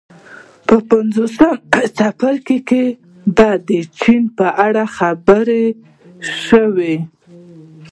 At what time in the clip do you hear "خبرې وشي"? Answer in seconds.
4.97-6.95